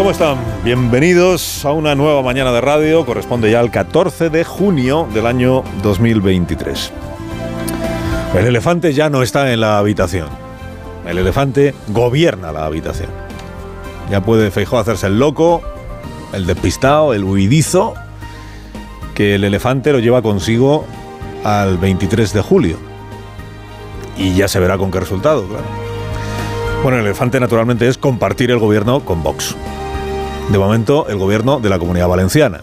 ¿Cómo 0.00 0.12
están? 0.12 0.38
Bienvenidos 0.64 1.62
a 1.66 1.72
una 1.72 1.94
nueva 1.94 2.22
mañana 2.22 2.52
de 2.52 2.62
radio. 2.62 3.04
Corresponde 3.04 3.50
ya 3.50 3.60
al 3.60 3.70
14 3.70 4.30
de 4.30 4.44
junio 4.44 5.06
del 5.12 5.26
año 5.26 5.62
2023. 5.82 6.90
El 8.34 8.46
elefante 8.46 8.94
ya 8.94 9.10
no 9.10 9.22
está 9.22 9.52
en 9.52 9.60
la 9.60 9.76
habitación. 9.76 10.28
El 11.06 11.18
elefante 11.18 11.74
gobierna 11.88 12.50
la 12.50 12.64
habitación. 12.64 13.10
Ya 14.10 14.22
puede 14.22 14.50
Feijóo 14.50 14.78
hacerse 14.78 15.06
el 15.06 15.18
loco, 15.18 15.60
el 16.32 16.46
despistado, 16.46 17.12
el 17.12 17.22
huidizo, 17.22 17.92
que 19.14 19.34
el 19.34 19.44
elefante 19.44 19.92
lo 19.92 19.98
lleva 19.98 20.22
consigo 20.22 20.86
al 21.44 21.76
23 21.76 22.32
de 22.32 22.40
julio. 22.40 22.78
Y 24.16 24.34
ya 24.34 24.48
se 24.48 24.60
verá 24.60 24.78
con 24.78 24.90
qué 24.90 24.98
resultado, 24.98 25.46
claro. 25.46 25.66
Bueno, 26.82 26.96
el 26.96 27.04
elefante 27.04 27.38
naturalmente 27.38 27.86
es 27.86 27.98
compartir 27.98 28.50
el 28.50 28.58
gobierno 28.58 29.00
con 29.00 29.22
Vox. 29.22 29.54
De 30.50 30.58
momento, 30.58 31.06
el 31.08 31.16
gobierno 31.16 31.60
de 31.60 31.70
la 31.70 31.78
Comunidad 31.78 32.08
Valenciana. 32.08 32.62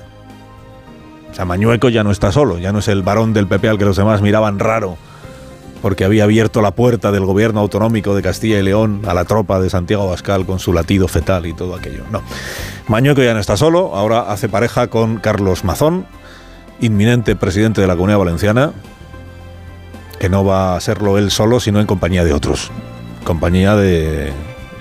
O 1.32 1.34
sea, 1.34 1.46
Mañueco 1.46 1.90
ya 1.90 2.04
no 2.04 2.12
está 2.12 2.32
solo, 2.32 2.58
ya 2.58 2.72
no 2.72 2.80
es 2.80 2.88
el 2.88 3.02
varón 3.02 3.34
del 3.34 3.48
PP 3.48 3.70
al 3.70 3.78
que 3.78 3.86
los 3.86 3.98
demás 3.98 4.22
miraban 4.22 4.60
raro 4.60 4.98
porque 5.82 6.04
había 6.04 6.24
abierto 6.24 6.62
la 6.62 6.72
puerta 6.72 7.12
del 7.12 7.26
gobierno 7.26 7.60
autonómico 7.60 8.16
de 8.16 8.22
Castilla 8.22 8.60
y 8.60 8.64
León 8.64 9.02
a 9.08 9.14
la 9.14 9.26
tropa 9.26 9.60
de 9.60 9.70
Santiago 9.70 10.04
Abascal 10.04 10.46
con 10.46 10.60
su 10.60 10.74
latido 10.74 11.08
fetal 11.08 11.46
y 11.46 11.54
todo 11.54 11.76
aquello. 11.76 12.04
No. 12.12 12.22
Mañueco 12.88 13.22
ya 13.22 13.34
no 13.34 13.40
está 13.40 13.58
solo, 13.58 13.96
ahora 13.96 14.32
hace 14.32 14.50
pareja 14.50 14.88
con 14.88 15.18
Carlos 15.18 15.64
Mazón, 15.64 16.06
inminente 16.80 17.36
presidente 17.36 17.82
de 17.82 17.88
la 17.88 17.96
Comunidad 17.96 18.20
Valenciana, 18.20 18.74
que 20.20 20.30
no 20.30 20.44
va 20.44 20.76
a 20.76 20.82
serlo 20.82 21.18
él 21.18 21.32
solo, 21.32 21.60
sino 21.60 21.80
en 21.80 21.88
compañía 21.88 22.24
de 22.24 22.34
otros. 22.34 22.72
Compañía 23.24 23.76
de, 23.76 24.32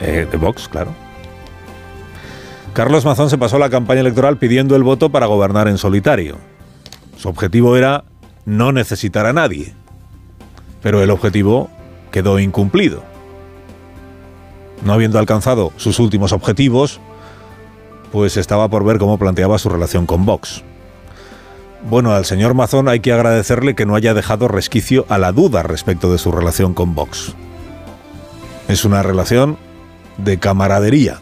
eh, 0.01 0.27
de 0.31 0.37
Vox, 0.37 0.69
claro. 0.69 1.06
Carlos 2.77 3.05
Mazón 3.05 3.31
se 3.31 3.39
pasó 3.39 3.59
la 3.59 3.71
campaña 3.71 4.03
electoral 4.03 4.37
pidiendo 4.37 4.77
el 4.77 4.85
voto 4.85 5.11
para 5.11 5.27
gobernar 5.27 5.67
en 5.67 5.79
solitario. 5.79 6.37
Su 7.17 7.29
objetivo 7.29 7.77
era 7.77 8.05
no 8.45 8.71
necesitar 8.71 9.27
a 9.27 9.33
nadie 9.33 9.75
pero 10.87 11.03
el 11.03 11.11
objetivo 11.11 11.69
quedó 12.13 12.39
incumplido. 12.39 13.03
No 14.85 14.93
habiendo 14.93 15.19
alcanzado 15.19 15.73
sus 15.77 15.99
últimos 15.99 16.33
objetivos, 16.33 17.01
pues 18.13 18.37
estaba 18.37 18.69
por 18.69 18.85
ver 18.85 18.99
cómo 18.99 19.19
planteaba 19.19 19.59
su 19.59 19.69
relación 19.69 20.07
con 20.07 20.25
Vox. 20.25 20.63
Bueno, 21.91 22.13
al 22.13 22.25
señor 22.25 22.55
Mazón 22.55 22.89
hay 22.89 23.01
que 23.01 23.13
agradecerle 23.13 23.75
que 23.75 23.85
no 23.85 23.97
haya 23.97 24.15
dejado 24.15 24.47
resquicio 24.47 25.07
a 25.09 25.19
la 25.19 25.33
duda 25.33 25.65
respecto 25.65 26.13
de 26.13 26.19
su 26.19 26.31
relación 26.31 26.73
con 26.73 26.95
Vox. 26.95 27.35
Es 28.69 28.85
una 28.85 29.03
relación 29.03 29.57
de 30.19 30.39
camaradería, 30.39 31.19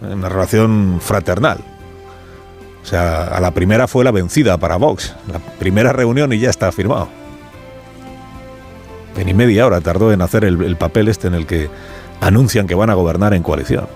una 0.00 0.28
relación 0.28 0.98
fraternal. 1.00 1.58
O 2.82 2.86
sea, 2.86 3.24
a 3.24 3.40
la 3.40 3.50
primera 3.50 3.88
fue 3.88 4.04
la 4.04 4.12
vencida 4.12 4.58
para 4.58 4.76
Vox, 4.76 5.14
la 5.30 5.38
primera 5.38 5.92
reunión 5.92 6.32
y 6.32 6.38
ya 6.38 6.50
está 6.50 6.70
firmado 6.70 7.08
ni 9.24 9.34
media 9.34 9.66
hora 9.66 9.80
tardó 9.80 10.12
en 10.12 10.20
hacer 10.22 10.44
el, 10.44 10.76
papel 10.76 11.08
este 11.08 11.28
en 11.28 11.34
el 11.34 11.46
que 11.46 11.68
anuncian 12.20 12.66
que 12.66 12.74
van 12.74 12.90
a 12.90 12.94
gobernar 12.94 13.34
en 13.34 13.42
coalición. 13.42 13.86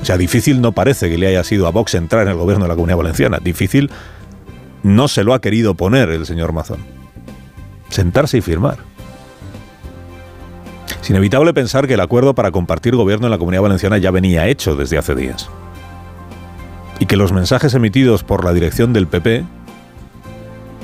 O 0.00 0.04
sea, 0.04 0.16
difícil 0.16 0.60
no 0.60 0.72
parece 0.72 1.10
que 1.10 1.18
le 1.18 1.26
haya 1.26 1.42
sido 1.42 1.66
a 1.66 1.70
Vox 1.70 1.94
entrar 1.94 2.22
en 2.22 2.28
el 2.28 2.36
gobierno 2.36 2.64
de 2.64 2.68
la 2.68 2.74
Comunidad 2.74 2.98
Valenciana. 2.98 3.38
Difícil 3.42 3.90
no 4.82 5.08
se 5.08 5.24
lo 5.24 5.34
ha 5.34 5.40
querido 5.40 5.74
poner 5.74 6.10
el 6.10 6.24
señor 6.24 6.52
Mazón. 6.52 6.78
Sentarse 7.90 8.38
y 8.38 8.40
firmar. 8.40 8.78
Es 11.02 11.10
inevitable 11.10 11.52
pensar 11.52 11.86
que 11.88 11.94
el 11.94 12.00
acuerdo 12.00 12.34
para 12.34 12.52
compartir 12.52 12.94
gobierno 12.94 13.26
en 13.26 13.32
la 13.32 13.38
Comunidad 13.38 13.62
Valenciana 13.62 13.98
ya 13.98 14.10
venía 14.10 14.46
hecho 14.46 14.76
desde 14.76 14.98
hace 14.98 15.14
días. 15.14 15.48
Y 16.98 17.06
que 17.06 17.16
los 17.16 17.32
mensajes 17.32 17.74
emitidos 17.74 18.24
por 18.24 18.44
la 18.44 18.52
dirección 18.52 18.92
del 18.92 19.06
PP, 19.06 19.44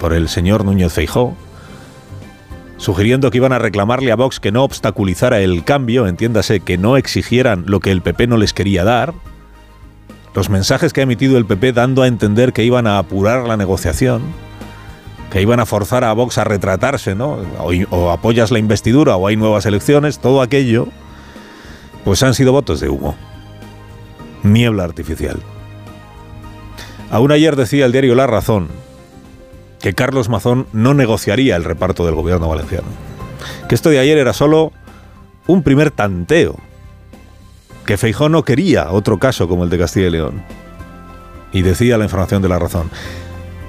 por 0.01 0.13
el 0.13 0.29
señor 0.29 0.65
Núñez 0.65 0.93
Feijó, 0.93 1.35
sugiriendo 2.77 3.31
que 3.31 3.39
iban 3.39 3.53
a 3.53 3.59
reclamarle 3.59 4.13
a 4.13 4.17
Vox 4.17 4.41
que 4.41 4.53
no 4.53 4.65
obstaculizara 4.65 5.41
el 5.41 5.65
cambio, 5.65 6.07
entiéndase, 6.07 6.61
que 6.61 6.79
no 6.79 6.97
exigieran 6.97 7.65
lo 7.67 7.81
que 7.81 7.91
el 7.91 8.03
PP 8.03 8.27
no 8.27 8.37
les 8.37 8.53
quería 8.53 8.85
dar. 8.85 9.15
Los 10.35 10.51
mensajes 10.51 10.93
que 10.93 11.01
ha 11.01 11.05
emitido 11.05 11.39
el 11.39 11.47
PP 11.47 11.73
dando 11.73 12.03
a 12.03 12.09
entender 12.09 12.53
que 12.53 12.65
iban 12.65 12.87
a 12.87 12.99
apurar 12.99 13.47
la 13.47 13.57
negociación, 13.57 14.23
que 15.31 15.41
iban 15.41 15.61
a 15.61 15.67
forzar 15.67 16.05
a 16.05 16.13
Vox 16.13 16.39
a 16.39 16.45
retratarse, 16.45 17.15
¿no? 17.15 17.39
O 17.91 18.11
apoyas 18.11 18.51
la 18.51 18.59
investidura 18.59 19.17
o 19.17 19.27
hay 19.27 19.37
nuevas 19.37 19.67
elecciones, 19.67 20.19
todo 20.19 20.43
aquello, 20.43 20.89
pues 22.05 22.23
han 22.23 22.35
sido 22.35 22.53
votos 22.53 22.81
de 22.81 22.89
humo. 22.89 23.17
Niebla 24.43 24.85
artificial. 24.85 25.41
Aún 27.15 27.31
ayer 27.31 27.55
decía 27.55 27.87
el 27.87 27.93
diario 27.93 28.17
La 28.17 28.27
Razón, 28.27 28.67
que 29.81 29.93
Carlos 29.93 30.29
Mazón 30.29 30.67
no 30.73 30.95
negociaría 30.95 31.55
el 31.55 31.63
reparto 31.63 32.05
del 32.05 32.17
gobierno 32.17 32.49
valenciano. 32.49 32.89
Que 33.69 33.77
esto 33.77 33.89
de 33.89 34.01
ayer 34.01 34.19
era 34.19 34.33
solo 34.33 34.73
un 35.47 35.63
primer 35.63 35.93
tanteo. 35.93 36.57
Que 37.87 37.99
Feijó 37.99 38.29
no 38.29 38.43
quería 38.43 38.91
otro 38.91 39.21
caso 39.21 39.47
como 39.47 39.63
el 39.63 39.71
de 39.71 39.79
Castilla 39.79 40.09
y 40.09 40.11
León. 40.11 40.43
Y 41.53 41.63
decía 41.63 41.99
la 41.99 42.03
información 42.03 42.43
de 42.43 42.49
la 42.49 42.59
razón 42.59 42.91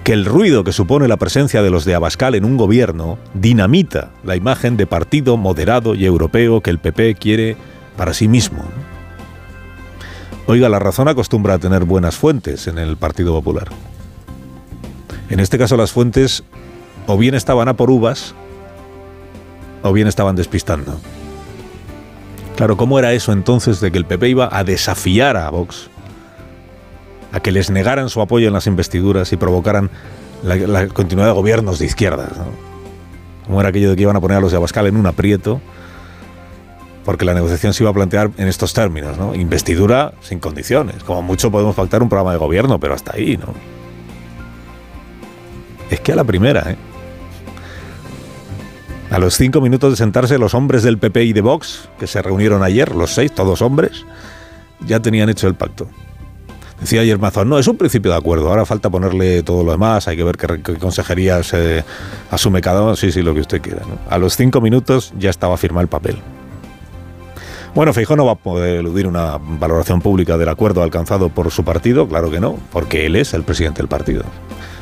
que 0.03 0.13
el 0.13 0.25
ruido 0.25 0.63
que 0.63 0.71
supone 0.71 1.07
la 1.07 1.17
presencia 1.17 1.61
de 1.61 1.69
los 1.69 1.85
de 1.85 1.93
Abascal 1.93 2.33
en 2.33 2.45
un 2.45 2.57
gobierno 2.57 3.19
dinamita 3.35 4.09
la 4.23 4.35
imagen 4.35 4.75
de 4.75 4.87
partido 4.87 5.37
moderado 5.37 5.93
y 5.93 6.05
europeo 6.05 6.61
que 6.61 6.71
el 6.71 6.79
PP 6.79 7.13
quiere 7.13 7.57
para 7.95 8.15
sí 8.15 8.27
mismo. 8.27 8.63
Oiga, 10.47 10.69
la 10.69 10.77
razón 10.77 11.07
acostumbra 11.07 11.55
a 11.55 11.59
tener 11.59 11.85
buenas 11.85 12.15
fuentes 12.15 12.67
en 12.67 12.77
el 12.77 12.97
Partido 12.97 13.33
Popular. 13.33 13.69
En 15.29 15.39
este 15.39 15.57
caso 15.57 15.75
las 15.75 15.91
fuentes 15.91 16.43
o 17.07 17.17
bien 17.17 17.33
estaban 17.33 17.67
a 17.67 17.75
por 17.75 17.89
uvas 17.89 18.35
o 19.81 19.91
bien 19.91 20.07
estaban 20.07 20.35
despistando. 20.35 20.99
Claro, 22.55 22.77
¿cómo 22.77 22.99
era 22.99 23.13
eso 23.13 23.33
entonces 23.33 23.79
de 23.81 23.91
que 23.91 23.97
el 23.97 24.05
PP 24.05 24.29
iba 24.29 24.49
a 24.51 24.63
desafiar 24.63 25.35
a 25.35 25.49
Vox? 25.49 25.89
A 27.31 27.39
que 27.39 27.51
les 27.51 27.71
negaran 27.71 28.09
su 28.09 28.21
apoyo 28.21 28.47
en 28.47 28.53
las 28.53 28.67
investiduras 28.67 29.33
y 29.33 29.37
provocaran 29.37 29.89
la, 30.43 30.87
continuidad 30.87 31.29
de 31.29 31.33
gobiernos 31.33 31.79
de 31.79 31.85
izquierdas. 31.85 32.37
¿no? 32.37 32.45
¿Cómo 33.47 33.59
era 33.59 33.69
aquello 33.69 33.89
de 33.89 33.95
que 33.95 34.03
iban 34.03 34.15
a 34.15 34.21
poner 34.21 34.37
a 34.37 34.41
los 34.41 34.51
de 34.51 34.57
Abascal 34.57 34.85
en 34.85 34.95
un 34.95 35.07
aprieto? 35.07 35.59
Porque 37.05 37.23
la 37.23 37.33
negociación 37.33 37.73
se 37.73 37.83
iba 37.83 37.91
a 37.91 37.93
plantear 37.93 38.31
en 38.37 38.47
estos 38.47 38.73
términos, 38.73 39.17
¿no? 39.17 39.35
Investidura 39.35 40.13
sin 40.21 40.39
condiciones. 40.39 41.03
Como 41.03 41.21
mucho 41.21 41.51
podemos 41.51 41.75
pactar 41.75 42.01
un 42.01 42.09
programa 42.09 42.31
de 42.31 42.39
gobierno, 42.39 42.79
pero 42.79 42.95
hasta 42.95 43.15
ahí, 43.15 43.37
¿no? 43.37 43.53
Es 45.89 45.99
que 45.99 46.11
a 46.11 46.15
la 46.15 46.23
primera, 46.23 46.71
¿eh? 46.71 46.77
A 49.11 49.19
los 49.19 49.35
cinco 49.35 49.61
minutos 49.61 49.91
de 49.91 49.97
sentarse 49.97 50.39
los 50.39 50.55
hombres 50.55 50.81
del 50.81 50.97
PP 50.97 51.25
y 51.25 51.33
de 51.33 51.41
Vox, 51.41 51.87
que 51.99 52.07
se 52.07 52.21
reunieron 52.23 52.63
ayer, 52.63 52.95
los 52.95 53.13
seis, 53.13 53.31
todos 53.31 53.61
hombres, 53.61 54.03
ya 54.85 54.99
tenían 54.99 55.29
hecho 55.29 55.47
el 55.47 55.53
pacto. 55.53 55.87
Decía 56.79 57.01
ayer 57.01 57.19
Mazón, 57.19 57.47
no, 57.47 57.57
es 57.57 57.67
un 57.67 57.77
principio 57.77 58.11
de 58.11 58.17
acuerdo, 58.17 58.49
ahora 58.49 58.65
falta 58.65 58.89
ponerle 58.89 59.43
todo 59.43 59.63
lo 59.63 59.71
demás, 59.71 60.07
hay 60.07 60.17
que 60.17 60.23
ver 60.23 60.37
qué, 60.37 60.75
consejería 60.75 61.41
se 61.43 61.85
asume 62.31 62.61
cada 62.61 62.81
uno, 62.81 62.95
sí, 62.95 63.11
sí, 63.11 63.21
lo 63.21 63.33
que 63.33 63.39
usted 63.41 63.61
quiera. 63.61 63.83
A 64.09 64.17
los 64.17 64.35
cinco 64.35 64.59
minutos 64.59 65.13
ya 65.17 65.29
estaba 65.29 65.55
firmado 65.55 65.83
el 65.83 65.87
papel. 65.87 66.17
Bueno, 67.75 67.93
Feijóo 67.93 68.15
no 68.15 68.25
va 68.25 68.31
a 68.31 68.35
poder 68.35 68.77
eludir 68.77 69.05
una 69.05 69.37
valoración 69.37 70.01
pública 70.01 70.37
del 70.37 70.49
acuerdo 70.49 70.81
alcanzado 70.81 71.29
por 71.29 71.51
su 71.51 71.63
partido, 71.63 72.07
claro 72.07 72.31
que 72.31 72.39
no, 72.39 72.57
porque 72.71 73.05
él 73.05 73.15
es 73.15 73.33
el 73.33 73.43
presidente 73.43 73.81
del 73.81 73.89
partido 73.89 74.23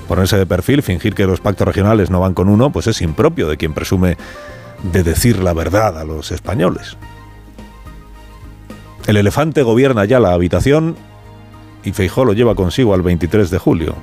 ponerse 0.08 0.38
de 0.38 0.46
perfil, 0.46 0.84
fingir 0.84 1.16
que 1.16 1.26
los 1.26 1.40
pactos 1.40 1.68
regionales 1.68 2.10
no 2.10 2.20
van 2.20 2.34
con 2.34 2.50
uno, 2.50 2.72
pues 2.72 2.88
es 2.88 3.02
impropio 3.02 3.48
de 3.48 3.58
quien 3.58 3.74
presume 3.74 4.18
de 4.92 5.04
decir 5.04 5.40
la 5.40 5.54
verdad 5.54 5.98
a 5.98 6.04
los 6.04 6.32
españoles. 6.32 6.98
El 9.08 9.18
elefante 9.18 9.64
gobierna 9.64 10.06
ya 10.06 10.20
la 10.20 10.34
habitación 10.34 10.96
y 11.84 11.92
Feijó 11.92 12.26
lo 12.26 12.34
lleva 12.34 12.56
consigo 12.56 12.94
al 12.94 13.02
23 13.02 13.50
de 13.50 13.58
julio. 13.58 13.96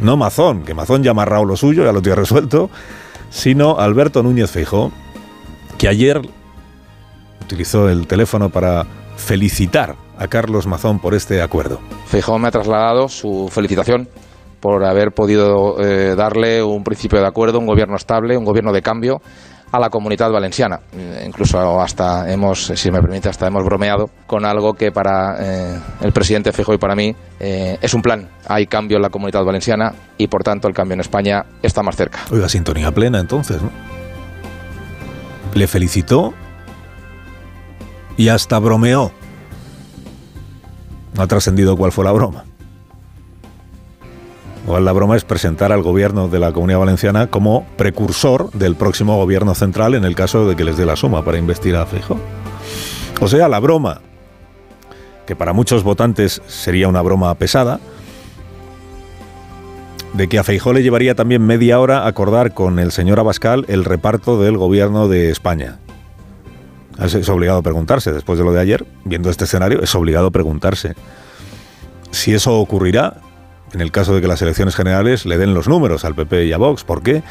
No 0.00 0.16
Mazón, 0.16 0.64
que 0.64 0.74
Mazón 0.74 1.02
ya 1.02 1.10
ha 1.10 1.12
amarrado 1.12 1.44
lo 1.44 1.56
suyo, 1.56 1.84
ya 1.84 1.92
lo 1.92 2.02
tiene 2.02 2.16
resuelto, 2.16 2.70
sino 3.30 3.78
Alberto 3.78 4.22
Núñez 4.22 4.50
Feijó, 4.50 4.92
que 5.78 5.88
ayer 5.88 6.22
utilizó 7.52 7.90
el 7.90 8.06
teléfono 8.06 8.48
para 8.48 8.86
felicitar 9.16 9.94
a 10.18 10.26
Carlos 10.26 10.66
Mazón 10.66 10.98
por 10.98 11.14
este 11.14 11.42
acuerdo. 11.42 11.80
Feijóo 12.06 12.38
me 12.38 12.48
ha 12.48 12.50
trasladado 12.50 13.08
su 13.08 13.48
felicitación 13.50 14.08
por 14.58 14.86
haber 14.86 15.10
podido 15.10 15.78
eh, 15.78 16.14
darle 16.16 16.62
un 16.62 16.82
principio 16.82 17.20
de 17.20 17.26
acuerdo, 17.26 17.58
un 17.58 17.66
gobierno 17.66 17.96
estable, 17.96 18.38
un 18.38 18.44
gobierno 18.46 18.72
de 18.72 18.80
cambio 18.80 19.20
a 19.70 19.78
la 19.78 19.90
comunidad 19.90 20.30
valenciana. 20.30 20.80
Eh, 20.96 21.24
incluso 21.26 21.78
hasta 21.78 22.32
hemos, 22.32 22.72
si 22.74 22.90
me 22.90 23.02
permite, 23.02 23.28
hasta 23.28 23.48
hemos 23.48 23.64
bromeado 23.64 24.08
con 24.26 24.46
algo 24.46 24.72
que 24.72 24.90
para 24.90 25.36
eh, 25.40 25.78
el 26.00 26.12
presidente 26.12 26.52
Fijo 26.52 26.72
y 26.72 26.78
para 26.78 26.94
mí 26.94 27.14
es 27.38 27.92
un 27.92 28.00
plan. 28.00 28.30
Hay 28.48 28.66
cambio 28.66 28.96
en 28.96 29.02
la 29.02 29.10
comunidad 29.10 29.44
valenciana 29.44 29.92
y 30.16 30.26
por 30.28 30.42
tanto 30.42 30.68
el 30.68 30.74
cambio 30.74 30.94
en 30.94 31.00
España 31.00 31.44
está 31.62 31.82
más 31.82 31.96
cerca. 31.96 32.20
Oiga, 32.30 32.48
sintonía 32.48 32.92
plena 32.92 33.20
entonces, 33.20 33.60
¿no? 33.60 33.70
Le 35.54 35.66
felicitó 35.66 36.32
y 38.16 38.28
hasta 38.28 38.58
bromeó. 38.58 39.12
No 41.14 41.22
ha 41.22 41.26
trascendido 41.26 41.76
cuál 41.76 41.92
fue 41.92 42.04
la 42.04 42.12
broma. 42.12 42.44
Igual 44.64 44.84
la 44.84 44.92
broma 44.92 45.16
es 45.16 45.24
presentar 45.24 45.72
al 45.72 45.82
gobierno 45.82 46.28
de 46.28 46.38
la 46.38 46.52
Comunidad 46.52 46.78
Valenciana 46.78 47.26
como 47.26 47.66
precursor 47.76 48.50
del 48.52 48.76
próximo 48.76 49.16
gobierno 49.16 49.54
central 49.54 49.94
en 49.94 50.04
el 50.04 50.14
caso 50.14 50.46
de 50.48 50.54
que 50.54 50.64
les 50.64 50.76
dé 50.76 50.86
la 50.86 50.94
suma 50.94 51.24
para 51.24 51.38
investir 51.38 51.74
a 51.74 51.84
Feijóo. 51.84 52.18
O 53.20 53.28
sea, 53.28 53.48
la 53.48 53.58
broma, 53.58 54.00
que 55.26 55.34
para 55.34 55.52
muchos 55.52 55.82
votantes 55.82 56.42
sería 56.46 56.88
una 56.88 57.02
broma 57.02 57.34
pesada, 57.34 57.80
de 60.12 60.28
que 60.28 60.38
a 60.38 60.44
Feijó 60.44 60.72
le 60.72 60.82
llevaría 60.82 61.14
también 61.14 61.42
media 61.42 61.80
hora 61.80 62.06
acordar 62.06 62.52
con 62.54 62.78
el 62.78 62.92
señor 62.92 63.18
Abascal 63.18 63.64
el 63.68 63.84
reparto 63.84 64.40
del 64.40 64.58
gobierno 64.58 65.08
de 65.08 65.30
España. 65.30 65.78
Es 66.98 67.28
obligado 67.28 67.58
a 67.58 67.62
preguntarse, 67.62 68.12
después 68.12 68.38
de 68.38 68.44
lo 68.44 68.52
de 68.52 68.60
ayer, 68.60 68.86
viendo 69.04 69.30
este 69.30 69.44
escenario, 69.44 69.82
es 69.82 69.94
obligado 69.94 70.28
a 70.28 70.30
preguntarse 70.30 70.94
si 72.10 72.34
eso 72.34 72.58
ocurrirá 72.58 73.16
en 73.72 73.80
el 73.80 73.90
caso 73.90 74.14
de 74.14 74.20
que 74.20 74.28
las 74.28 74.42
elecciones 74.42 74.76
generales 74.76 75.24
le 75.24 75.38
den 75.38 75.54
los 75.54 75.68
números 75.68 76.04
al 76.04 76.14
PP 76.14 76.46
y 76.46 76.52
a 76.52 76.58
Vox. 76.58 76.84
¿Por 76.84 77.02
qué? 77.02 77.22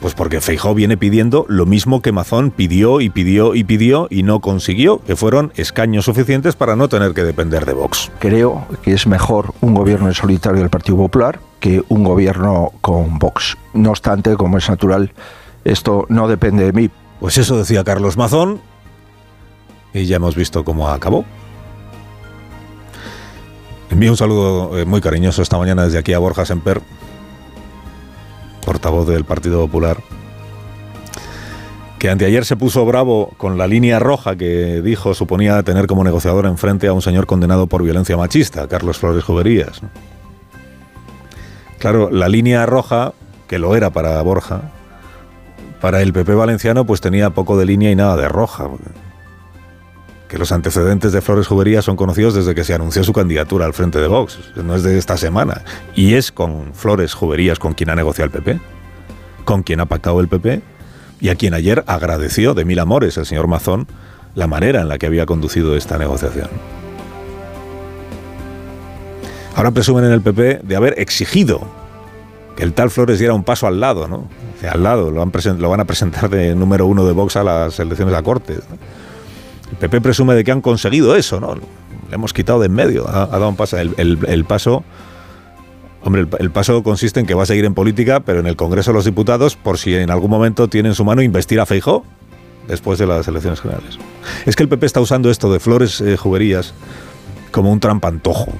Pues 0.00 0.14
porque 0.14 0.40
Feijó 0.40 0.74
viene 0.74 0.96
pidiendo 0.96 1.44
lo 1.48 1.66
mismo 1.66 2.02
que 2.02 2.12
Mazón 2.12 2.52
pidió 2.52 3.00
y 3.00 3.10
pidió 3.10 3.56
y 3.56 3.64
pidió 3.64 4.06
y 4.10 4.22
no 4.22 4.38
consiguió, 4.40 5.00
que 5.00 5.16
fueron 5.16 5.52
escaños 5.56 6.04
suficientes 6.04 6.54
para 6.54 6.76
no 6.76 6.88
tener 6.88 7.14
que 7.14 7.24
depender 7.24 7.66
de 7.66 7.72
Vox. 7.72 8.12
Creo 8.20 8.64
que 8.82 8.92
es 8.92 9.08
mejor 9.08 9.54
un 9.60 9.74
gobierno 9.74 10.06
en 10.06 10.14
solitario 10.14 10.60
del 10.60 10.70
Partido 10.70 10.96
Popular 10.98 11.40
que 11.58 11.82
un 11.88 12.04
gobierno 12.04 12.72
con 12.80 13.18
Vox. 13.18 13.56
No 13.74 13.90
obstante, 13.90 14.36
como 14.36 14.58
es 14.58 14.68
natural, 14.68 15.12
esto 15.64 16.06
no 16.08 16.28
depende 16.28 16.64
de 16.64 16.72
mí. 16.72 16.90
Pues 17.18 17.36
eso 17.36 17.58
decía 17.58 17.82
Carlos 17.82 18.16
Mazón 18.16 18.60
y 19.92 20.06
ya 20.06 20.16
hemos 20.16 20.34
visto 20.34 20.64
cómo 20.64 20.88
acabó. 20.88 21.24
Envío 23.90 24.10
un 24.10 24.16
saludo 24.16 24.78
eh, 24.78 24.84
muy 24.84 25.00
cariñoso 25.00 25.42
esta 25.42 25.58
mañana 25.58 25.84
desde 25.84 25.98
aquí 25.98 26.12
a 26.12 26.18
Borja 26.18 26.44
Semper, 26.44 26.82
portavoz 28.64 29.08
del 29.08 29.24
Partido 29.24 29.60
Popular, 29.62 29.98
que 31.98 32.10
anteayer 32.10 32.44
se 32.44 32.56
puso 32.56 32.84
bravo 32.84 33.32
con 33.38 33.56
la 33.56 33.66
línea 33.66 33.98
roja 33.98 34.36
que 34.36 34.82
dijo 34.82 35.14
suponía 35.14 35.62
tener 35.62 35.86
como 35.86 36.04
negociador 36.04 36.46
enfrente 36.46 36.86
a 36.86 36.92
un 36.92 37.02
señor 37.02 37.26
condenado 37.26 37.66
por 37.66 37.82
violencia 37.82 38.16
machista, 38.16 38.68
Carlos 38.68 38.98
Flores 38.98 39.24
Juverías. 39.24 39.80
Claro, 41.78 42.10
la 42.10 42.28
línea 42.28 42.66
roja, 42.66 43.14
que 43.46 43.58
lo 43.58 43.74
era 43.74 43.90
para 43.90 44.20
Borja, 44.20 44.70
para 45.80 46.02
el 46.02 46.12
PP 46.12 46.34
valenciano 46.34 46.84
pues 46.84 47.00
tenía 47.00 47.30
poco 47.30 47.56
de 47.56 47.64
línea 47.66 47.90
y 47.90 47.96
nada 47.96 48.16
de 48.16 48.28
roja 48.28 48.68
que 50.28 50.38
los 50.38 50.52
antecedentes 50.52 51.12
de 51.12 51.22
Flores 51.22 51.46
Jubería 51.46 51.80
son 51.80 51.96
conocidos 51.96 52.34
desde 52.34 52.54
que 52.54 52.62
se 52.62 52.74
anunció 52.74 53.02
su 53.02 53.12
candidatura 53.12 53.64
al 53.64 53.72
frente 53.72 53.98
de 53.98 54.08
Vox. 54.08 54.38
No 54.56 54.74
es 54.74 54.82
de 54.82 54.98
esta 54.98 55.16
semana. 55.16 55.62
Y 55.94 56.14
es 56.14 56.30
con 56.30 56.74
Flores 56.74 57.14
Juberías 57.14 57.58
con 57.58 57.72
quien 57.72 57.90
ha 57.90 57.94
negociado 57.94 58.26
el 58.26 58.30
PP, 58.30 58.60
con 59.44 59.62
quien 59.62 59.80
ha 59.80 59.86
pactado 59.86 60.20
el 60.20 60.28
PP 60.28 60.62
y 61.20 61.30
a 61.30 61.34
quien 61.34 61.54
ayer 61.54 61.82
agradeció 61.86 62.54
de 62.54 62.64
mil 62.64 62.78
amores 62.78 63.16
el 63.16 63.26
señor 63.26 63.48
Mazón 63.48 63.88
la 64.34 64.46
manera 64.46 64.82
en 64.82 64.88
la 64.88 64.98
que 64.98 65.06
había 65.06 65.26
conducido 65.26 65.74
esta 65.74 65.98
negociación. 65.98 66.48
Ahora 69.56 69.72
presumen 69.72 70.04
en 70.04 70.12
el 70.12 70.20
PP 70.20 70.60
de 70.62 70.76
haber 70.76 70.94
exigido 71.00 71.60
que 72.54 72.62
el 72.62 72.74
tal 72.74 72.90
Flores 72.90 73.18
diera 73.18 73.34
un 73.34 73.42
paso 73.42 73.66
al 73.66 73.80
lado, 73.80 74.06
¿no? 74.06 74.28
al 74.68 74.82
lado, 74.82 75.10
lo, 75.10 75.20
van 75.68 75.80
a 75.80 75.84
presentar 75.84 76.28
de 76.28 76.54
número 76.54 76.86
uno 76.86 77.04
de 77.06 77.12
Vox 77.12 77.36
a 77.36 77.44
las 77.44 77.78
elecciones 77.80 78.14
a 78.14 78.22
Cortes. 78.22 78.60
El 79.70 79.76
PP 79.76 80.00
presume 80.00 80.34
de 80.34 80.44
que 80.44 80.52
han 80.52 80.60
conseguido 80.60 81.14
eso, 81.16 81.40
¿no? 81.40 81.54
Le 81.54 82.14
hemos 82.14 82.32
quitado 82.32 82.60
de 82.60 82.66
en 82.66 82.72
medio, 82.72 83.08
ha, 83.08 83.26
dado 83.26 83.48
un 83.48 83.56
paso. 83.56 83.76
El, 83.78 84.44
paso, 84.46 84.82
hombre, 86.02 86.26
el, 86.38 86.50
paso 86.50 86.82
consiste 86.82 87.20
en 87.20 87.26
que 87.26 87.34
va 87.34 87.42
a 87.42 87.46
seguir 87.46 87.64
en 87.64 87.74
política, 87.74 88.20
pero 88.20 88.40
en 88.40 88.46
el 88.46 88.56
Congreso 88.56 88.92
de 88.92 88.94
los 88.94 89.04
Diputados, 89.04 89.56
por 89.56 89.78
si 89.78 89.94
en 89.94 90.10
algún 90.10 90.30
momento 90.30 90.68
tiene 90.68 90.88
en 90.88 90.94
su 90.94 91.04
mano 91.04 91.20
investir 91.20 91.60
a 91.60 91.66
Feijó 91.66 92.04
después 92.66 92.98
de 92.98 93.06
las 93.06 93.28
elecciones 93.28 93.60
generales. 93.60 93.98
Es 94.46 94.56
que 94.56 94.62
el 94.62 94.68
PP 94.68 94.86
está 94.86 95.00
usando 95.00 95.30
esto 95.30 95.52
de 95.52 95.60
flores 95.60 96.00
eh, 96.00 96.16
juguerías 96.16 96.74
como 97.50 97.72
un 97.72 97.80
trampantojo, 97.80 98.52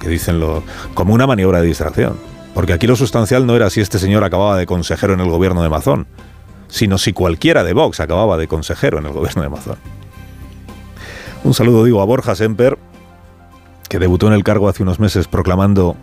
que 0.00 0.08
dicen 0.08 0.40
lo, 0.40 0.62
como 0.94 1.14
una 1.14 1.26
maniobra 1.26 1.60
de 1.60 1.68
distracción. 1.68 2.16
Porque 2.54 2.72
aquí 2.72 2.86
lo 2.86 2.96
sustancial 2.96 3.46
no 3.46 3.54
era 3.54 3.70
si 3.70 3.80
este 3.80 3.98
señor 3.98 4.24
acababa 4.24 4.56
de 4.56 4.66
consejero 4.66 5.14
en 5.14 5.20
el 5.20 5.28
gobierno 5.28 5.62
de 5.62 5.68
Mazón, 5.68 6.06
sino 6.68 6.98
si 6.98 7.12
cualquiera 7.12 7.64
de 7.64 7.72
Vox 7.72 8.00
acababa 8.00 8.36
de 8.36 8.48
consejero 8.48 8.98
en 8.98 9.06
el 9.06 9.12
gobierno 9.12 9.42
de 9.42 9.48
Mazón. 9.48 9.76
Un 11.42 11.54
saludo 11.54 11.84
digo 11.84 12.02
a 12.02 12.04
Borja 12.04 12.34
Semper, 12.34 12.78
que 13.88 13.98
debutó 13.98 14.26
en 14.26 14.34
el 14.34 14.44
cargo 14.44 14.68
hace 14.68 14.82
unos 14.82 15.00
meses 15.00 15.26
proclamando 15.26 15.96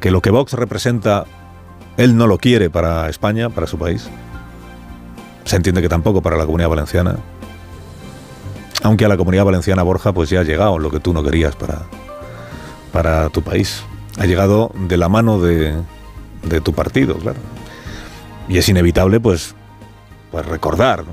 que 0.00 0.10
lo 0.10 0.22
que 0.22 0.30
Vox 0.30 0.52
representa, 0.52 1.24
él 1.96 2.16
no 2.16 2.26
lo 2.26 2.38
quiere 2.38 2.70
para 2.70 3.08
España, 3.08 3.50
para 3.50 3.66
su 3.66 3.76
país. 3.76 4.08
Se 5.44 5.56
entiende 5.56 5.82
que 5.82 5.88
tampoco 5.88 6.22
para 6.22 6.36
la 6.36 6.46
comunidad 6.46 6.68
valenciana. 6.68 7.16
Aunque 8.82 9.04
a 9.04 9.08
la 9.08 9.16
comunidad 9.16 9.44
valenciana, 9.44 9.82
Borja, 9.82 10.12
pues 10.12 10.30
ya 10.30 10.40
ha 10.40 10.44
llegado 10.44 10.78
lo 10.78 10.90
que 10.90 11.00
tú 11.00 11.12
no 11.12 11.22
querías 11.22 11.56
para, 11.56 11.82
para 12.92 13.28
tu 13.30 13.42
país. 13.42 13.82
Ha 14.18 14.26
llegado 14.26 14.72
de 14.88 14.96
la 14.96 15.08
mano 15.08 15.40
de, 15.40 15.74
de 16.44 16.60
tu 16.60 16.72
partido, 16.72 17.16
claro. 17.16 17.38
Y 18.48 18.58
es 18.58 18.68
inevitable, 18.68 19.20
pues, 19.20 19.54
pues 20.30 20.46
recordar, 20.46 21.04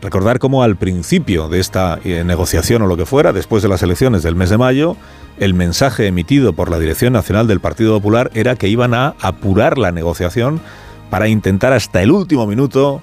Recordar 0.00 0.38
cómo 0.38 0.62
al 0.62 0.76
principio 0.76 1.48
de 1.48 1.58
esta 1.58 1.98
eh, 2.04 2.22
negociación 2.24 2.82
o 2.82 2.86
lo 2.86 2.96
que 2.96 3.04
fuera, 3.04 3.32
después 3.32 3.62
de 3.62 3.68
las 3.68 3.82
elecciones 3.82 4.22
del 4.22 4.36
mes 4.36 4.48
de 4.48 4.58
mayo, 4.58 4.96
el 5.38 5.54
mensaje 5.54 6.06
emitido 6.06 6.52
por 6.52 6.70
la 6.70 6.78
Dirección 6.78 7.12
Nacional 7.12 7.48
del 7.48 7.60
Partido 7.60 7.94
Popular 7.96 8.30
era 8.34 8.54
que 8.54 8.68
iban 8.68 8.94
a 8.94 9.14
apurar 9.20 9.76
la 9.76 9.90
negociación 9.90 10.60
para 11.10 11.26
intentar 11.28 11.72
hasta 11.72 12.02
el 12.02 12.12
último 12.12 12.46
minuto 12.46 13.02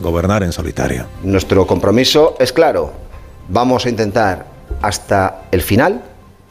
gobernar 0.00 0.42
en 0.42 0.52
solitario. 0.52 1.06
Nuestro 1.22 1.66
compromiso 1.66 2.34
es 2.40 2.52
claro. 2.52 2.92
Vamos 3.48 3.86
a 3.86 3.90
intentar 3.90 4.46
hasta 4.82 5.42
el 5.52 5.62
final, 5.62 6.02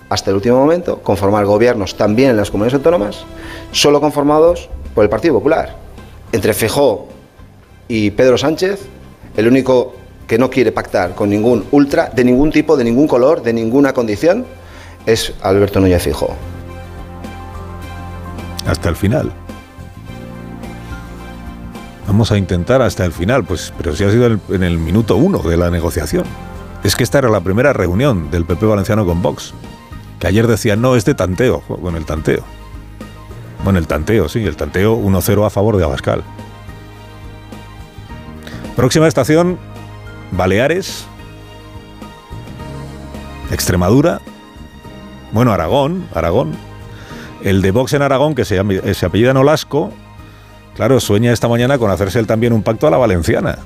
hasta 0.07 0.29
el 0.29 0.37
último 0.37 0.59
momento, 0.59 0.99
conformar 0.99 1.45
gobiernos 1.45 1.95
también 1.95 2.29
en 2.29 2.37
las 2.37 2.51
comunidades 2.51 2.75
autónomas, 2.75 3.25
solo 3.71 3.99
conformados 3.99 4.69
por 4.95 5.03
el 5.03 5.09
Partido 5.09 5.33
Popular. 5.33 5.75
Entre 6.31 6.53
Fejó 6.53 7.09
y 7.87 8.11
Pedro 8.11 8.37
Sánchez 8.37 8.87
el 9.35 9.47
único 9.47 9.95
que 10.27 10.37
no 10.37 10.49
quiere 10.49 10.71
pactar 10.71 11.15
con 11.15 11.29
ningún 11.29 11.65
ultra, 11.71 12.09
de 12.09 12.23
ningún 12.23 12.51
tipo, 12.51 12.77
de 12.77 12.83
ningún 12.83 13.07
color, 13.07 13.41
de 13.41 13.53
ninguna 13.53 13.93
condición, 13.93 14.45
es 15.05 15.33
Alberto 15.41 15.79
Núñez 15.79 16.03
Fijo. 16.03 16.33
Hasta 18.65 18.89
el 18.89 18.95
final. 18.95 19.31
Vamos 22.07 22.31
a 22.31 22.37
intentar 22.37 22.81
hasta 22.81 23.05
el 23.05 23.11
final, 23.11 23.43
pues, 23.43 23.73
pero 23.77 23.95
si 23.95 24.03
ha 24.03 24.11
sido 24.11 24.27
en 24.49 24.63
el 24.63 24.77
minuto 24.77 25.15
uno 25.15 25.39
de 25.39 25.57
la 25.57 25.69
negociación. 25.69 26.25
Es 26.83 26.95
que 26.95 27.03
esta 27.03 27.19
era 27.19 27.29
la 27.29 27.41
primera 27.41 27.73
reunión 27.73 28.29
del 28.29 28.45
PP 28.45 28.65
valenciano 28.65 29.05
con 29.05 29.21
Vox, 29.21 29.53
que 30.19 30.27
ayer 30.27 30.47
decía, 30.47 30.75
no, 30.75 30.95
es 30.95 31.05
de 31.05 31.15
tanteo. 31.15 31.63
Bueno, 31.67 31.97
el 31.97 32.05
tanteo. 32.05 32.43
Bueno, 33.63 33.79
el 33.79 33.87
tanteo, 33.87 34.27
sí, 34.27 34.43
el 34.43 34.57
tanteo 34.57 34.97
1-0 34.97 35.45
a 35.45 35.49
favor 35.49 35.77
de 35.77 35.85
Abascal. 35.85 36.23
Próxima 38.75 39.07
estación, 39.07 39.59
Baleares, 40.31 41.05
Extremadura, 43.51 44.19
bueno, 45.31 45.51
Aragón, 45.51 46.07
Aragón. 46.13 46.53
El 47.43 47.61
de 47.61 47.71
Vox 47.71 47.93
en 47.93 48.01
Aragón, 48.01 48.35
que 48.35 48.45
se, 48.45 48.61
se 48.93 49.05
apellida 49.05 49.33
Nolasco, 49.33 49.91
claro, 50.75 50.99
sueña 50.99 51.33
esta 51.33 51.47
mañana 51.47 51.77
con 51.77 51.91
hacerse 51.91 52.19
él 52.19 52.27
también 52.27 52.53
un 52.53 52.63
pacto 52.63 52.87
a 52.87 52.91
la 52.91 52.97
valenciana. 52.97 53.59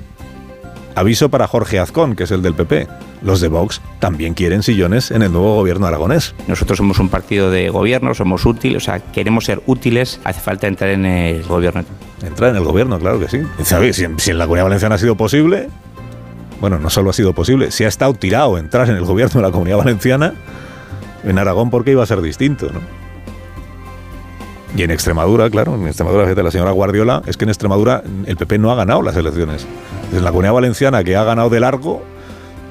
Aviso 0.94 1.28
para 1.28 1.46
Jorge 1.46 1.78
Azcón, 1.78 2.16
que 2.16 2.24
es 2.24 2.30
el 2.32 2.42
del 2.42 2.54
PP. 2.54 2.88
Los 3.22 3.40
de 3.40 3.48
Vox 3.48 3.80
también 4.00 4.34
quieren 4.34 4.62
sillones 4.62 5.10
en 5.10 5.22
el 5.22 5.32
nuevo 5.32 5.54
gobierno 5.54 5.86
aragonés. 5.86 6.34
Nosotros 6.48 6.76
somos 6.76 6.98
un 6.98 7.08
partido 7.08 7.50
de 7.50 7.70
gobierno, 7.70 8.14
somos 8.14 8.44
útiles, 8.44 8.82
o 8.82 8.84
sea, 8.84 8.98
queremos 8.98 9.44
ser 9.44 9.62
útiles, 9.66 10.20
hace 10.24 10.40
falta 10.40 10.66
entrar 10.66 10.90
en 10.90 11.06
el 11.06 11.44
gobierno 11.44 11.84
entrar 12.22 12.50
en 12.50 12.56
el 12.56 12.64
gobierno, 12.64 12.98
claro 12.98 13.18
que 13.18 13.28
sí. 13.28 13.42
Si, 13.62 14.30
en 14.30 14.38
la 14.38 14.44
Comunidad 14.44 14.64
Valenciana 14.64 14.96
ha 14.96 14.98
sido 14.98 15.16
posible, 15.16 15.68
bueno, 16.60 16.78
no 16.78 16.90
solo 16.90 17.10
ha 17.10 17.12
sido 17.12 17.32
posible, 17.32 17.70
si 17.70 17.84
ha 17.84 17.88
estado 17.88 18.14
tirado 18.14 18.58
entrar 18.58 18.88
en 18.88 18.96
el 18.96 19.04
gobierno 19.04 19.40
de 19.40 19.46
la 19.46 19.52
Comunidad 19.52 19.78
Valenciana, 19.78 20.34
En 21.24 21.38
Aragón, 21.38 21.70
porque 21.70 21.90
iba 21.92 22.02
a 22.02 22.06
ser 22.06 22.20
distinto, 22.20 22.70
¿no? 22.72 22.80
Y 24.76 24.82
en 24.82 24.90
Extremadura, 24.90 25.48
claro, 25.50 25.74
en 25.74 25.86
Extremadura, 25.86 26.24
fíjate, 26.24 26.42
la 26.42 26.50
señora 26.50 26.70
Guardiola, 26.70 27.22
es 27.26 27.36
que 27.36 27.44
en 27.44 27.50
Extremadura 27.50 28.02
el 28.26 28.36
PP 28.36 28.58
no 28.58 28.70
ha 28.70 28.74
ganado 28.74 29.02
las 29.02 29.16
elecciones. 29.16 29.66
En 30.12 30.22
la 30.22 30.30
Comunidad 30.30 30.52
Valenciana, 30.52 31.02
que 31.02 31.16
ha 31.16 31.24
ganado 31.24 31.48
de 31.48 31.58
largo, 31.58 32.02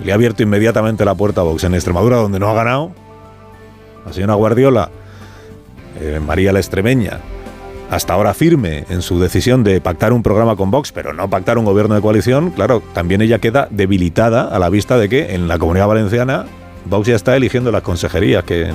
le 0.03 0.11
ha 0.11 0.15
abierto 0.15 0.43
inmediatamente 0.43 1.03
la 1.05 1.15
puerta 1.15 1.41
a 1.41 1.43
Vox. 1.43 1.63
En 1.63 1.73
Extremadura, 1.73 2.17
donde 2.17 2.39
no 2.39 2.49
ha 2.49 2.53
ganado, 2.53 2.91
la 4.05 4.13
señora 4.13 4.35
Guardiola, 4.35 4.89
eh, 5.99 6.21
María 6.25 6.53
la 6.53 6.59
Extremeña, 6.59 7.19
hasta 7.89 8.13
ahora 8.13 8.33
firme 8.33 8.85
en 8.89 9.01
su 9.01 9.19
decisión 9.19 9.63
de 9.63 9.79
pactar 9.81 10.13
un 10.13 10.23
programa 10.23 10.55
con 10.55 10.71
Vox, 10.71 10.91
pero 10.91 11.13
no 11.13 11.29
pactar 11.29 11.57
un 11.57 11.65
gobierno 11.65 11.95
de 11.95 12.01
coalición, 12.01 12.51
claro, 12.51 12.81
también 12.93 13.21
ella 13.21 13.39
queda 13.39 13.67
debilitada 13.71 14.43
a 14.43 14.59
la 14.59 14.69
vista 14.69 14.97
de 14.97 15.09
que 15.09 15.33
en 15.33 15.47
la 15.47 15.57
Comunidad 15.57 15.87
Valenciana 15.87 16.45
Vox 16.85 17.07
ya 17.07 17.15
está 17.15 17.35
eligiendo 17.35 17.71
las 17.71 17.81
consejerías 17.81 18.43
que... 18.43 18.71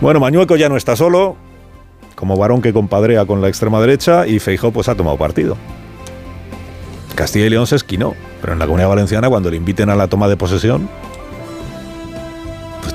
Bueno, 0.00 0.20
Mañueco 0.20 0.56
ya 0.56 0.68
no 0.68 0.76
está 0.76 0.94
solo, 0.94 1.36
como 2.14 2.36
varón 2.36 2.62
que 2.62 2.72
compadrea 2.72 3.26
con 3.26 3.40
la 3.40 3.48
extrema 3.48 3.80
derecha, 3.80 4.26
y 4.26 4.38
Feijó 4.38 4.70
pues 4.70 4.88
ha 4.88 4.94
tomado 4.94 5.16
partido. 5.16 5.56
Castilla 7.14 7.46
y 7.46 7.50
León 7.50 7.66
se 7.66 7.76
esquinó, 7.76 8.14
pero 8.40 8.52
en 8.52 8.60
la 8.60 8.66
Comunidad 8.66 8.90
Valenciana 8.90 9.28
cuando 9.28 9.50
le 9.50 9.56
inviten 9.56 9.90
a 9.90 9.96
la 9.96 10.06
toma 10.06 10.28
de 10.28 10.36
posesión, 10.36 10.88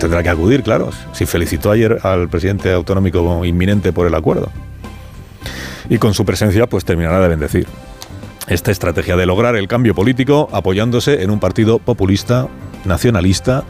tendrá 0.04 0.22
que 0.22 0.30
acudir, 0.30 0.64
claro. 0.64 0.90
Si 1.14 1.26
felicitó 1.26 1.72
ayer 1.72 1.98
al 2.04 2.28
presidente 2.28 2.74
autonómico 2.74 3.46
inminente 3.46 3.94
por 3.94 4.06
el 4.06 4.14
acuerdo. 4.16 4.52
Y 5.90 5.98
con 5.98 6.14
su 6.14 6.26
presencia, 6.26 6.68
pues 6.68 6.84
terminará 6.84 7.22
de 7.22 7.30
bendecir 7.30 7.68
esta 8.48 8.72
estrategia 8.72 9.16
de 9.16 9.26
lograr 9.26 9.56
el 9.56 9.70
cambio 9.70 9.96
político 9.96 10.50
apoyándose 10.52 11.24
en 11.24 11.32
un 11.32 11.40
partido 11.40 11.80
populista, 11.80 12.50
nacionalista 12.84 13.64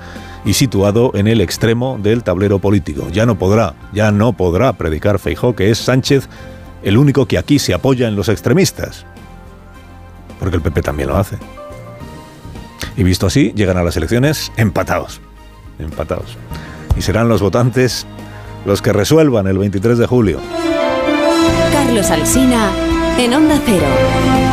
y 0.43 0.53
situado 0.53 1.11
en 1.13 1.27
el 1.27 1.39
extremo 1.39 1.99
del 2.01 2.23
tablero 2.23 2.57
político. 2.57 3.07
Ya 3.11 3.27
no 3.27 3.37
podrá, 3.37 3.75
ya 3.93 4.11
no 4.11 4.33
podrá 4.33 4.73
predicar 4.73 5.19
Feijó 5.19 5.55
que 5.55 5.69
es 5.69 5.77
Sánchez 5.77 6.27
el 6.81 6.97
único 6.97 7.27
que 7.27 7.37
aquí 7.37 7.59
se 7.59 7.75
apoya 7.75 8.07
en 8.07 8.15
los 8.15 8.27
extremistas. 8.27 9.05
Porque 10.39 10.55
el 10.55 10.63
PP 10.63 10.81
también 10.81 11.09
lo 11.09 11.17
hace. 11.17 11.37
Y 12.97 13.03
visto 13.03 13.27
así, 13.27 13.53
llegan 13.55 13.77
a 13.77 13.83
las 13.83 13.95
elecciones 13.95 14.51
empatados. 14.57 15.21
Empatados. 15.79 16.37
Y 16.97 17.01
serán 17.01 17.29
los 17.29 17.41
votantes 17.41 18.05
los 18.65 18.81
que 18.81 18.93
resuelvan 18.93 19.47
el 19.47 19.57
23 19.57 19.97
de 19.97 20.07
julio. 20.07 20.39
Carlos 21.71 22.09
Alsina 22.11 22.71
en 23.17 23.33
Onda 23.33 23.59
Cero. 23.65 24.52